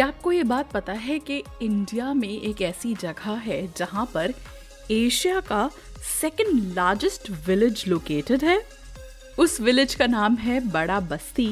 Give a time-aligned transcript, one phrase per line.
[0.00, 4.32] क्या आपको ये बात पता है कि इंडिया में एक ऐसी जगह है जहाँ पर
[4.90, 5.70] एशिया का
[6.20, 8.56] सेकंड लार्जेस्ट विलेज लोकेटेड है?
[9.38, 11.48] उस विलेज का नाम है Bara Basti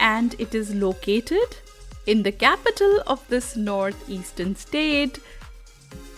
[0.00, 1.54] and it is located
[2.08, 5.18] in the capital of this north eastern state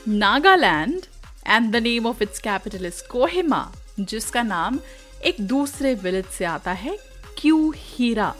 [0.08, 1.06] Nagaland
[1.46, 3.66] and the name of its capital is Kohima
[4.00, 4.80] जिसका नाम
[5.24, 6.98] एक दूसरे विलेज से आता है
[7.36, 8.34] क्यू हीरा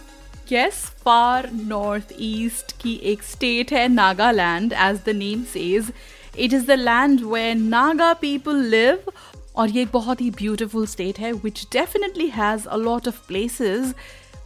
[0.52, 5.92] यस फार नॉर्थ ईस्ट की एक स्टेट है Nagaland as the name says
[6.38, 9.12] it is the land where Naga people live
[9.56, 13.94] और ये एक बहुत ही ब्यूटिफुल स्टेट है which definitely has a lot of places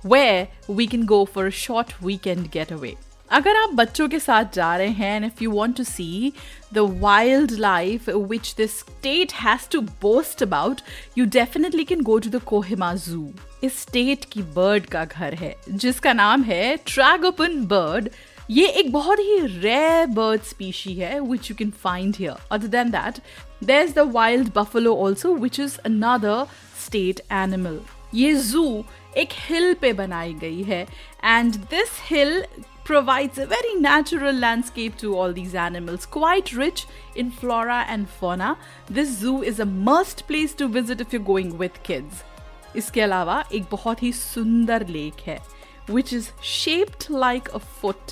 [0.03, 2.97] where we can go for a short weekend getaway.
[3.32, 6.32] अगर आप बच्चों के साथ जा रहे हैं, and if you want to see
[6.76, 10.80] the wildlife which this state has to boast about
[11.18, 13.28] you definitely can go to the Kohima zoo
[13.64, 18.08] इस state की बर्ड का घर है, जिसका नाम है ट्रैगोपन बर्ड
[18.50, 22.90] ये एक बहुत ही रेयर बर्ड स्पीशी है which you can find here other than
[22.90, 23.20] that
[23.64, 26.44] there is the wild buffalo also which is another
[26.86, 27.80] state animal
[28.14, 28.66] ये जू
[29.18, 30.82] एक हिल पे बनाई गई है
[31.24, 32.44] and this hill
[32.83, 38.57] provides a very natural landscape to all these animals, quite rich in flora and fauna.
[38.89, 42.23] This zoo is a must place to visit if you're going with kids.
[42.75, 45.39] इसके अलावा एक बहुत ही सुंदर lake है
[45.89, 48.11] which is shaped like a foot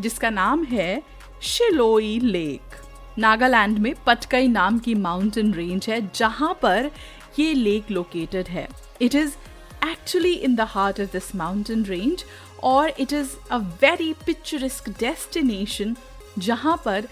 [0.00, 1.02] जिसका नाम है
[1.42, 2.76] शिलोई lake
[3.18, 6.90] Nagaland में पटकई नाम की माउंटेन रेंज है जहां पर
[7.38, 8.68] ये लेक लोकेटेड है
[9.02, 9.36] it is
[9.82, 12.24] actually in the heart of this mountain range
[12.65, 15.95] और it is a very picturesque destination
[16.39, 17.07] जहाँ पर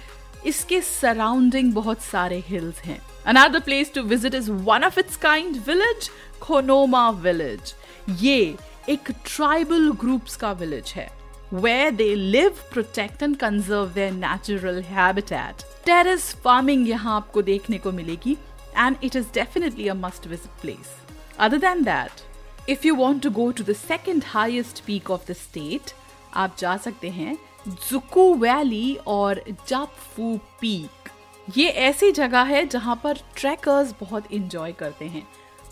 [0.46, 5.58] इसके सराउंडिंग बहुत सारे हिल्स हैं। Another place to visit is one of its kind
[5.68, 6.10] village
[6.42, 7.74] Khonoma village
[8.22, 8.56] ये
[8.90, 11.10] एक ट्राइबल ग्रुप्स का विलेज है
[11.54, 17.92] where they live protect and conserve their natural habitat terrace farming यहाँ आपको देखने को
[17.92, 18.38] मिलेगी
[18.78, 20.96] and it is definitely a must visit place
[21.40, 22.33] other than that
[22.68, 25.94] if you want to go to the second highest peak of the state,
[26.34, 27.38] आप जा सकते हैं
[27.68, 31.10] जुकू valley और जापफू पीक
[31.58, 35.28] ये ऐसी जगह है जहाँ पर ट्रैकर्स बहुत इंजॉय करते हैं।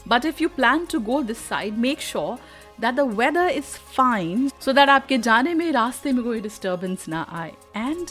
[0.07, 2.37] But if you plan to go this side make sure
[2.81, 7.25] that the weather is fine so that आपके जाने में रास्ते में कोई डिस्टर्बेंस ना
[7.31, 8.07] आए। And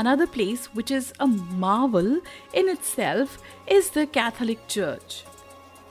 [0.00, 1.26] another place which is a
[1.62, 2.10] marvel
[2.60, 3.32] in itself
[3.76, 5.16] is the Catholic Church.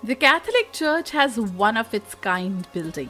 [0.03, 3.09] The Catholic Church has one of its kind building.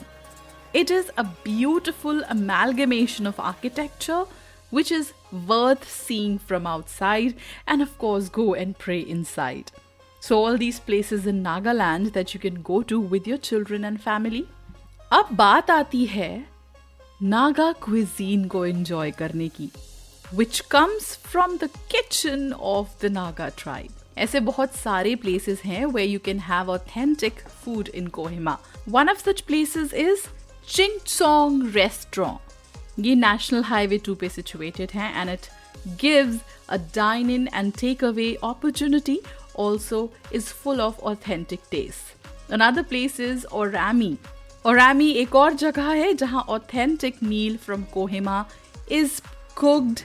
[0.73, 4.25] It is a beautiful amalgamation of architecture
[4.71, 5.13] which is
[5.49, 7.35] worth seeing from outside
[7.67, 9.73] and of course go and pray inside.
[10.21, 14.01] So all these places in Nagaland that you can go to with your children and
[14.01, 14.45] family.
[15.13, 16.31] अब बात आती है
[17.23, 19.71] Naga cuisine को enjoy करने की
[20.35, 26.04] which comes from the kitchen of the Naga tribe ऐसे बहुत सारे प्लेसेस हैं where
[26.04, 28.58] you can have authentic food in Kohima
[28.90, 30.28] one of such places is
[30.68, 35.48] Ching Chong restaurant ये नेशनल हाईवे टू पे situated है and it
[36.02, 39.20] gives a dine in and take away opportunity
[39.60, 43.76] also is full of authentic taste another place is और
[44.66, 48.46] ओरामी एक और जगह है जहाँ authentic meal from Kohima
[48.92, 49.22] is
[49.58, 50.00] cooked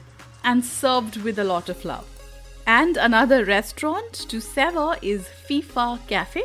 [0.47, 2.14] and served with a lot of love
[2.68, 6.44] And another restaurant to savor is FIFA Cafe,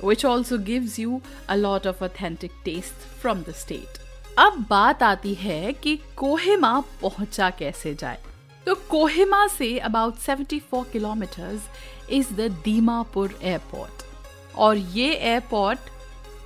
[0.00, 3.98] which also gives you a lot of authentic taste from the state.
[4.38, 8.18] अब बात आती है कि कोहिमा पहुंचा कैसे जाए
[8.66, 11.68] तो कोहिमा से about 74 kilometres
[12.18, 14.02] is the Dimapur airport
[14.56, 15.90] और ये एयरपोर्ट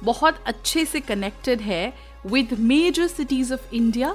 [0.05, 1.93] बहुत अच्छे से कनेक्टेड है
[2.26, 4.15] with major cities of India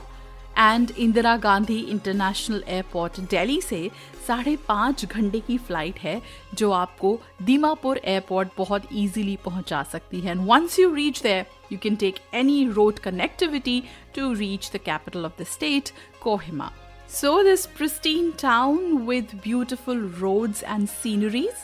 [0.59, 3.91] and Indira Gandhi international airport Delhi से
[4.27, 6.21] साढ़े पाँच घंटे की फ़्लाइट है
[6.55, 11.79] जो आपको दीमापुर एयरपोर्ट बहुत इजीली पहुँचा सकती है and once you reach there you
[11.83, 13.83] can take any road connectivity
[14.17, 16.71] to reach the capital of the state Kohima
[17.11, 21.63] So, this pristine town with beautiful roads and sceneries,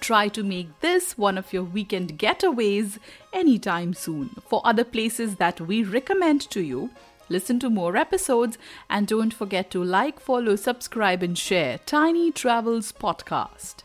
[0.00, 2.98] try to make this one of your weekend getaways
[3.32, 4.30] anytime soon.
[4.48, 6.90] For other places that we recommend to you,
[7.30, 8.58] Listen to more episodes
[8.90, 13.84] and don't forget to like, follow, subscribe, and share Tiny Travels Podcast.